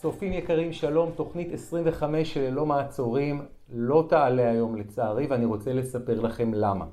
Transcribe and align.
צופים 0.00 0.32
יקרים, 0.32 0.72
שלום, 0.72 1.10
תוכנית 1.16 1.52
25 1.52 2.34
של 2.34 2.40
ללא 2.40 2.66
מעצורים 2.66 3.42
לא 3.72 4.04
תעלה 4.08 4.50
היום 4.50 4.76
לצערי, 4.76 5.26
ואני 5.26 5.44
רוצה 5.44 5.72
לספר 5.72 6.20
לכם 6.20 6.54
למה. 6.54 6.84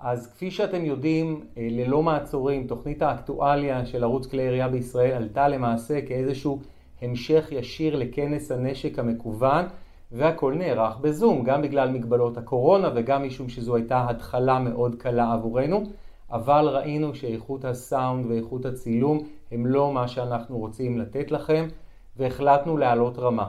אז 0.00 0.32
כפי 0.32 0.50
שאתם 0.50 0.84
יודעים, 0.84 1.44
אה, 1.58 1.68
ללא 1.70 2.02
מעצורים, 2.02 2.66
תוכנית 2.66 3.02
האקטואליה 3.02 3.86
של 3.86 4.04
ערוץ 4.04 4.26
כלי 4.26 4.42
ירייה 4.42 4.68
בישראל 4.68 5.12
עלתה 5.12 5.48
למעשה 5.48 6.00
כאיזשהו 6.06 6.60
המשך 7.00 7.48
ישיר 7.50 7.96
לכנס 7.96 8.52
הנשק 8.52 8.98
המקוון, 8.98 9.64
והכל 10.12 10.54
נערך 10.54 10.98
בזום, 10.98 11.44
גם 11.44 11.62
בגלל 11.62 11.90
מגבלות 11.90 12.38
הקורונה 12.38 12.90
וגם 12.94 13.26
משום 13.26 13.48
שזו 13.48 13.76
הייתה 13.76 14.06
התחלה 14.10 14.58
מאוד 14.58 14.94
קלה 14.94 15.32
עבורנו, 15.32 15.82
אבל 16.30 16.68
ראינו 16.68 17.14
שאיכות 17.14 17.64
הסאונד 17.64 18.26
ואיכות 18.26 18.66
הצילום 18.66 19.18
הם 19.52 19.66
לא 19.66 19.92
מה 19.92 20.08
שאנחנו 20.08 20.58
רוצים 20.58 20.98
לתת 20.98 21.30
לכם. 21.30 21.68
והחלטנו 22.16 22.76
להעלות 22.76 23.18
רמה. 23.18 23.48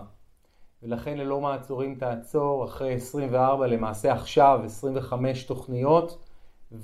ולכן 0.84 1.18
ללא 1.18 1.42
מעצורים 1.42 1.96
תעצור 1.96 2.66
אחרי 2.66 2.94
24, 2.94 3.68
למעשה 3.68 4.14
עכשיו 4.14 4.62
25 4.66 5.44
תוכניות, 5.44 6.26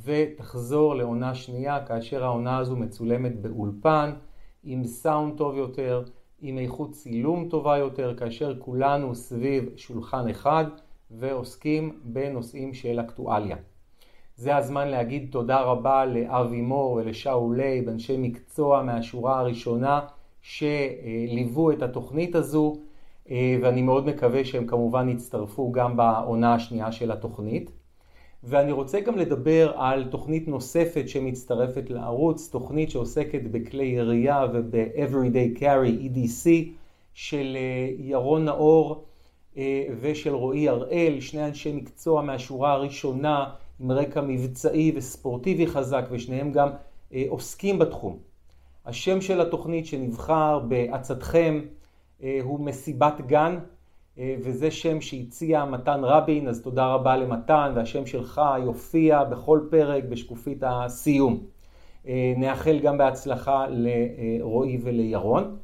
ותחזור 0.03 0.95
לעונה 0.95 1.35
שנייה, 1.35 1.85
כאשר 1.85 2.23
העונה 2.23 2.57
הזו 2.57 2.75
מצולמת 2.75 3.41
באולפן, 3.41 4.13
עם 4.63 4.85
סאונד 4.85 5.37
טוב 5.37 5.55
יותר, 5.55 6.03
עם 6.41 6.57
איכות 6.57 6.91
צילום 6.91 7.49
טובה 7.49 7.77
יותר, 7.77 8.15
כאשר 8.17 8.55
כולנו 8.59 9.15
סביב 9.15 9.69
שולחן 9.75 10.29
אחד 10.29 10.65
ועוסקים 11.11 11.99
בנושאים 12.03 12.73
של 12.73 12.99
אקטואליה. 12.99 13.57
זה 14.35 14.55
הזמן 14.55 14.87
להגיד 14.87 15.27
תודה 15.31 15.61
רבה 15.61 16.05
לאבי 16.05 16.61
מור 16.61 16.91
ולשאול 16.91 17.57
לייב, 17.57 17.89
אנשי 17.89 18.17
מקצוע 18.17 18.83
מהשורה 18.83 19.39
הראשונה, 19.39 19.99
שליוו 20.49 21.71
את 21.71 21.81
התוכנית 21.81 22.35
הזו, 22.35 22.75
אה, 23.31 23.57
ואני 23.61 23.81
מאוד 23.81 24.05
מקווה 24.05 24.45
שהם 24.45 24.67
כמובן 24.67 25.09
יצטרפו 25.09 25.71
גם 25.71 25.97
בעונה 25.97 26.53
השנייה 26.53 26.91
של 26.91 27.11
התוכנית. 27.11 27.71
ואני 28.43 28.71
רוצה 28.71 28.99
גם 28.99 29.17
לדבר 29.17 29.71
על 29.75 30.03
תוכנית 30.03 30.47
נוספת 30.47 31.09
שמצטרפת 31.09 31.89
לערוץ, 31.89 32.49
תוכנית 32.51 32.91
שעוסקת 32.91 33.41
בכלי 33.51 33.85
ירייה 33.85 34.45
וב-Everyday 34.53 35.59
Carry 35.59 36.03
EDC 36.03 36.49
של 37.13 37.57
אה, 37.57 37.89
ירון 37.97 38.45
נאור 38.45 39.03
אה, 39.57 39.87
ושל 40.01 40.33
רועי 40.35 40.69
הראל, 40.69 41.19
שני 41.19 41.45
אנשי 41.45 41.71
מקצוע 41.71 42.21
מהשורה 42.21 42.71
הראשונה 42.71 43.49
עם 43.79 43.91
רקע 43.91 44.21
מבצעי 44.21 44.91
וספורטיבי 44.95 45.67
חזק 45.67 46.05
ושניהם 46.11 46.51
גם 46.51 46.69
עוסקים 47.29 47.79
בתחום. 47.79 48.29
השם 48.85 49.21
של 49.21 49.41
התוכנית 49.41 49.85
שנבחר 49.85 50.59
בעצתכם 50.59 51.59
אה, 52.23 52.39
הוא 52.43 52.59
מסיבת 52.59 53.21
גן, 53.27 53.59
אה, 54.17 54.35
וזה 54.43 54.71
שם 54.71 55.01
שהציע 55.01 55.65
מתן 55.65 55.99
רבין, 56.03 56.47
אז 56.47 56.61
תודה 56.61 56.87
רבה 56.87 57.17
למתן, 57.17 57.71
והשם 57.75 58.05
שלך 58.05 58.41
יופיע 58.63 59.23
בכל 59.23 59.59
פרק 59.69 60.03
בשקופית 60.03 60.63
הסיום. 60.65 61.43
אה, 62.07 62.33
נאחל 62.37 62.79
גם 62.79 62.97
בהצלחה 62.97 63.65
לרועי 63.69 64.79
ולירון. 64.83 65.57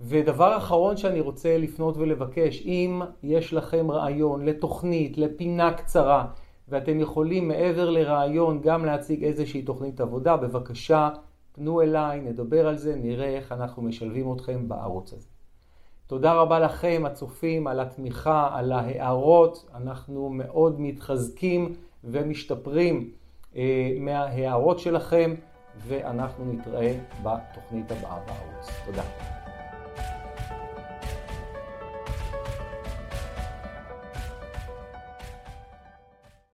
ודבר 0.00 0.56
אחרון 0.56 0.96
שאני 0.96 1.20
רוצה 1.20 1.58
לפנות 1.58 1.96
ולבקש, 1.96 2.62
אם 2.66 3.02
יש 3.22 3.52
לכם 3.52 3.90
רעיון 3.90 4.44
לתוכנית, 4.44 5.18
לפינה 5.18 5.72
קצרה, 5.72 6.26
ואתם 6.68 7.00
יכולים 7.00 7.48
מעבר 7.48 7.90
לרעיון 7.90 8.60
גם 8.60 8.84
להציג 8.84 9.24
איזושהי 9.24 9.62
תוכנית 9.62 10.00
עבודה, 10.00 10.36
בבקשה 10.36 11.08
פנו 11.60 11.82
אליי, 11.82 12.20
נדבר 12.20 12.68
על 12.68 12.76
זה, 12.76 12.96
נראה 12.96 13.36
איך 13.36 13.52
אנחנו 13.52 13.82
משלבים 13.82 14.32
אתכם 14.32 14.68
בערוץ 14.68 15.12
הזה. 15.12 15.28
תודה 16.06 16.32
רבה 16.32 16.58
לכם, 16.58 17.02
הצופים, 17.06 17.66
על 17.66 17.80
התמיכה, 17.80 18.50
על 18.52 18.72
ההערות. 18.72 19.70
אנחנו 19.74 20.28
מאוד 20.28 20.80
מתחזקים 20.80 21.74
ומשתפרים 22.04 23.10
אה, 23.56 23.92
מההערות 24.00 24.78
שלכם, 24.78 25.34
ואנחנו 25.86 26.52
נתראה 26.52 26.98
בתוכנית 27.22 27.92
הבאה 27.92 28.20
בערוץ. 28.26 28.70
תודה. 28.86 29.02